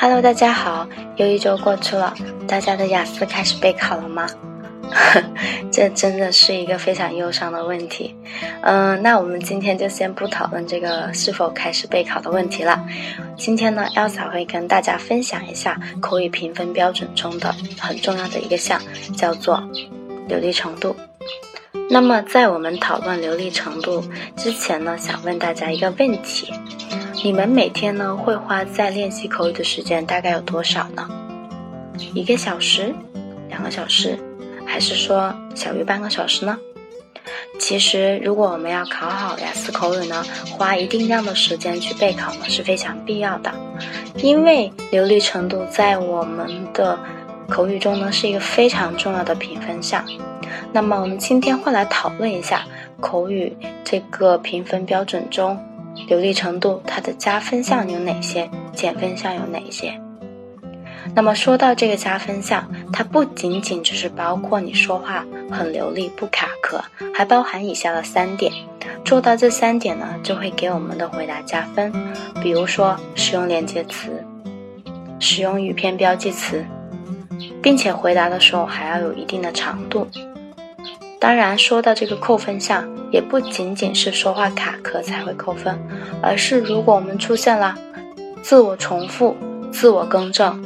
[0.00, 2.14] Hello，大家好，又一周过去了，
[2.48, 4.26] 大家的雅思开始备考了吗？
[5.70, 8.16] 这真的是一个非常忧伤的问题。
[8.62, 12.82] 嗯，那我们今天就先不讨论这个是否开始备考的问题了。
[13.36, 18.80] 今天呢，Elsa 会跟大家分享一下口语评分标准中的很重要的一个项，
[19.14, 19.62] 叫做
[20.26, 20.96] 流利程度。
[21.90, 24.02] 那么，在我们讨论流利程度
[24.34, 26.50] 之前呢，想问大家一个问题：
[27.22, 31.06] 你们每天呢会花在练习口语的时间大概有多少呢？
[32.14, 32.94] 一个小时？
[33.48, 34.18] 两个小时？
[34.64, 36.58] 还是说小于半个小时呢？
[37.58, 43.52] 其实，如果我们要考好雅思口语呢，花一定量的时间去备考呢是非常必要的。
[44.16, 46.98] 因为流利程度在我们的
[47.50, 50.02] 口语中呢是一个非常重要的评分项。
[50.72, 52.64] 那么，我们今天会来讨论一下
[52.98, 55.58] 口语这个评分标准中
[56.06, 59.92] 流利程度它的加分项有哪些，减分项有哪些。
[61.14, 66.82] 那么说到这个加分项，它不仅仅只是包括你说话很流利不卡壳，
[67.14, 68.52] 还包含以下的三点。
[69.04, 71.92] 做到这三点呢，就会给我们的回答加分。
[72.42, 74.24] 比如说使用连接词，
[75.18, 76.64] 使用语篇标记词，
[77.62, 80.06] 并且回答的时候还要有一定的长度。
[81.20, 85.78] 当然，说到这个扣分项，也不仅仅是说话卡壳才会扣分，
[86.22, 87.76] 而是如果我们出现了
[88.42, 89.36] 自我重复、
[89.70, 90.60] 自我更正。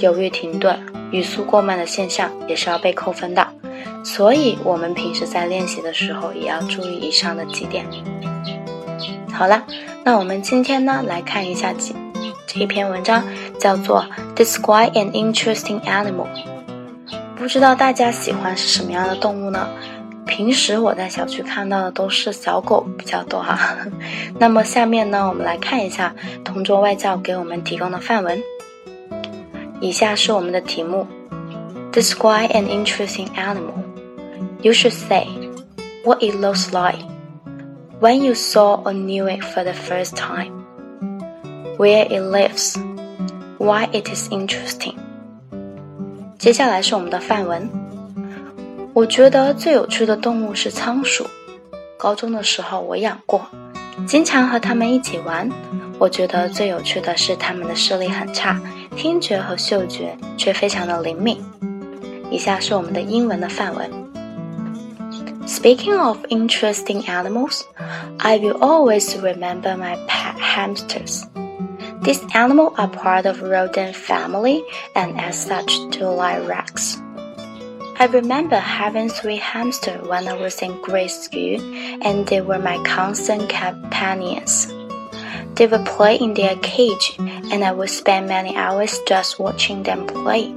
[0.00, 0.76] 犹豫停顿、
[1.12, 3.46] 语速过慢的现象也是要被扣分的，
[4.04, 7.86] 所以我们平时在练习的时候也要注意以上的几点。
[9.32, 9.64] 好了，
[10.02, 11.94] 那我们今天呢来看一下几
[12.48, 13.22] 这一篇文章，
[13.60, 14.04] 叫做
[14.36, 16.26] 《Describe an Interesting Animal》。
[17.39, 19.67] 不知道大家喜欢是什么样的动物呢？
[20.25, 23.77] 平时我在小区看到的都是小狗比较多哈。
[24.39, 28.41] 那么下面呢，我们来看一下同桌外教给我们提供的范文。
[29.79, 31.05] 以下是我们的题目：
[31.91, 33.75] Describe an interesting animal.
[34.61, 35.27] You should say
[36.03, 37.05] what it looks like
[37.99, 40.51] when you saw or knew it for the first time,
[41.77, 42.75] where it lives,
[43.59, 44.95] why it is interesting.
[46.40, 47.68] 接下来是我们的范文。
[48.94, 51.26] 我觉得最有趣的动物是仓鼠。
[51.98, 53.46] 高中的时候我养过，
[54.06, 55.46] 经常和它们一起玩。
[55.98, 58.58] 我觉得最有趣的是它们的视力很差。
[58.96, 61.38] 听觉和嗅觉却非常的灵敏。
[62.30, 63.90] 以下是我们的英文的范文。
[65.46, 67.64] Speaking of interesting animals,
[68.16, 71.24] I will always remember my pet hamsters.
[72.02, 76.96] These animals are part of rodent family and as such do like rats.
[77.98, 81.60] I remember having three hamsters when I was in grade school
[82.02, 84.72] and they were my constant companions.
[85.56, 90.06] They would play in their cage, and I would spend many hours just watching them
[90.06, 90.54] play.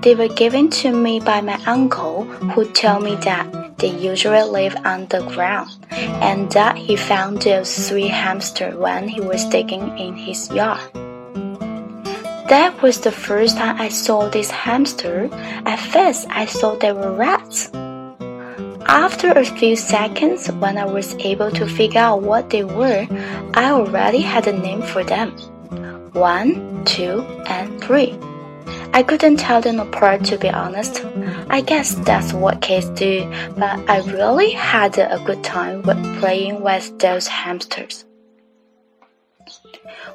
[0.00, 3.46] They were given to me by my uncle, who told me that
[3.78, 9.98] they usually live underground, and that he found those three hamsters when he was digging
[9.98, 10.80] in his yard.
[12.48, 15.28] That was the first time I saw this hamster.
[15.66, 17.70] At first, I thought they were rats.
[18.86, 23.06] After a few seconds, when I was able to figure out what they were,
[23.54, 25.32] I already had a name for them.
[26.12, 28.16] One, two, and three.
[28.96, 31.04] I couldn't tell them apart to be honest.
[31.50, 36.62] I guess that's what kids do, but I really had a good time with playing
[36.62, 38.06] with those hamsters.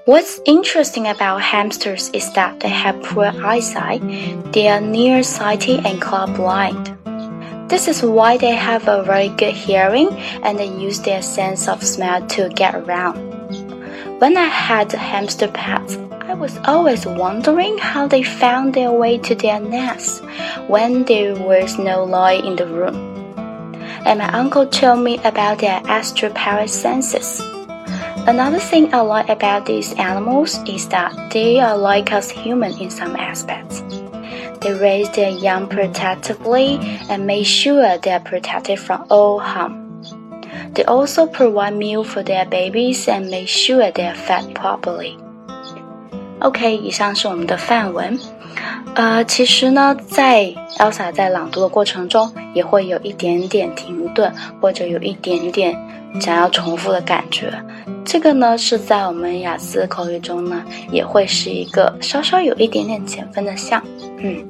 [0.06, 4.02] What's interesting about hamsters is that they have poor eyesight.
[4.52, 6.98] They are nearsighted and colorblind.
[7.70, 10.10] This is why they have a very good hearing
[10.42, 13.20] and they use their sense of smell to get around.
[14.20, 16.00] When I had hamster pets,
[16.42, 20.22] was always wondering how they found their way to their nests
[20.66, 22.98] when there was no light in the room.
[24.08, 25.82] And my uncle told me about their
[26.34, 27.40] power senses.
[28.26, 32.90] Another thing I like about these animals is that they are like us humans in
[32.90, 33.84] some aspects.
[34.62, 39.78] They raise their young protectively and make sure they are protected from all harm.
[40.74, 45.20] They also provide milk for their babies and make sure they are fed properly.
[46.42, 48.20] OK，以上是我们的范文。
[48.96, 55.78] 呃，其实呢，在 Elsa 在朗读的过程中，也会有一点点停顿，或者有一点点
[56.20, 57.54] 想要重复的感觉。
[58.04, 63.82] 这个呢，是在我们雅思口语中呢，也会是一个稍稍有一点点减分的项。
[64.18, 64.44] 嗯，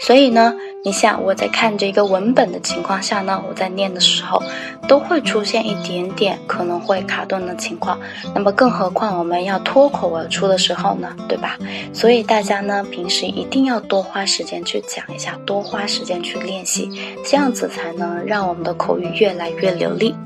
[0.00, 4.42] 所以呢，你想我在看着一个文本的情况下呢，我在念的时候
[4.88, 7.96] 都会出现一点点可能会卡顿的情况。
[8.34, 11.56] 那么更何况我们要脱口而出的时候呢，对吧？
[11.92, 16.90] 所以大家呢平时一定要多花时间去讲一下，多花时间去练习，
[17.24, 20.16] 这样子才能让我们的口语越来越流利。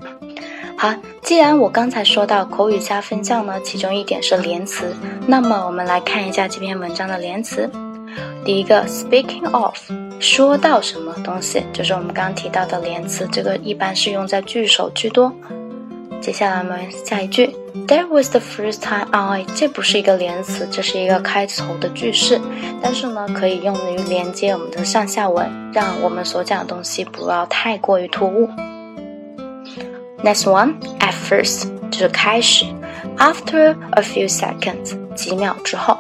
[0.79, 7.71] 好，既然我刚才说到口语加分项呢，其中一点是连词，那么我们来看一下这篇文章的连词。
[8.45, 9.77] 第一个，speaking of，
[10.19, 15.33] 说到什么东西，就是我们刚刚提到的连词，这个一般是用在句首居多。
[16.21, 17.55] 接下来我们下一句
[17.87, 22.41] ，That was the first time I，这不是一个连词，这是一个开头的句式，
[22.83, 28.49] 但是呢，可以用于连接我们的上下文，让我们所讲的东西不要太过于突兀。
[30.25, 32.65] Next one, at first 就是开始
[33.19, 35.99] ，after a few seconds 几秒之后。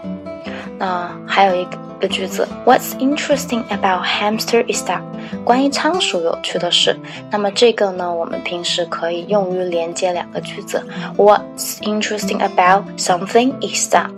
[0.78, 1.78] 那还有一个
[2.08, 5.02] 句子，What's interesting about hamster is that
[5.44, 6.98] 关于仓鼠有趣的是，
[7.30, 10.84] 那么这个呢，我们平时可以用于连接两个句子。
[11.16, 14.10] What's interesting about something is that.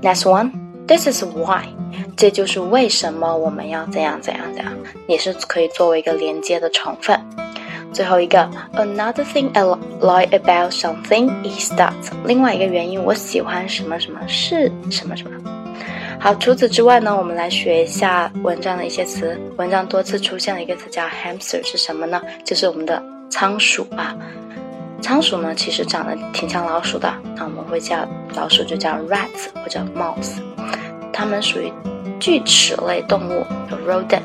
[0.00, 0.50] Next one,
[0.86, 1.66] this is why
[2.16, 4.72] 这就是为什么我们要怎样怎样怎样，
[5.06, 7.18] 也是可以作为一个连接的成分。
[7.92, 9.62] 最后一个，Another thing I
[10.00, 11.92] like about something is that，
[12.24, 15.51] 另外一个原因，我喜欢什么什么是什么什么。
[16.22, 19.36] 好，除此之外呢，我们来学一下文章的一些词。
[19.56, 22.22] 文章多次出现了一个词叫 hamster，是什么呢？
[22.44, 24.16] 就是我们的仓鼠啊。
[25.00, 30.34] 仓鼠呢，其实长得挺像老鼠的，那我们会叫老鼠就叫 rats 或者 mouse，
[31.12, 31.72] 它们属于
[32.20, 34.22] 锯齿类动物有，rodent。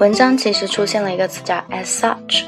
[0.00, 2.44] 文章其实出现了一个词叫 as such，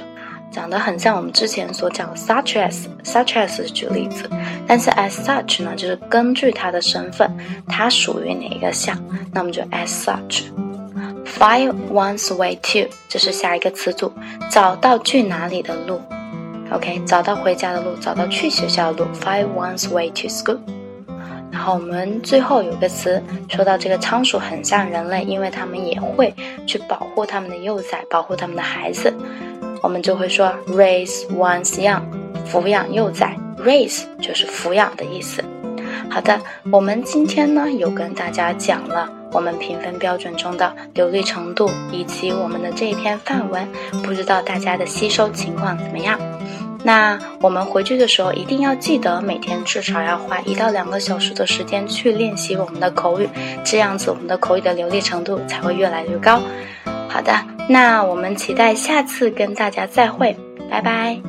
[0.59, 4.29] 长得很像我们之前所讲的 such as，such as 举例子，
[4.67, 7.31] 但是 as such 呢，就是根据它的身份，
[7.69, 9.01] 它属于哪一个项，
[9.33, 10.47] 那么就 as such。
[11.25, 14.13] Find one's way to，这是下一个词组，
[14.51, 16.01] 找到去哪里的路。
[16.73, 19.11] OK，找到回家的路，找到去学校的路。
[19.15, 20.59] Find one's way to school。
[21.53, 26.35] 然后我们最后有个词说到这个仓鼠很像人类，因为它们也会
[26.67, 29.15] 去保护它们的幼崽，保护它们的孩子。
[29.83, 32.03] 我们就会说 raise one's young，
[32.51, 35.43] 抚养幼崽，raise 就是抚养的意思。
[36.11, 36.41] 好的，
[36.71, 43.69] 我们今天呢有跟大家讲了我们评分标准中的流利程度以及我们的这一篇范文，
[44.03, 46.19] 不知道大家的吸收情况怎么样？
[46.85, 53.29] 那我们回去的时候一定要记得，每天至少要花一到两个小时的时间去练习我们的口语，
[53.65, 56.41] 这样子我们的口语的流利程度才会越来越高。
[57.09, 57.33] 好的，
[57.69, 60.37] 那我们期待下次跟大家再会，
[60.71, 61.21] 拜拜。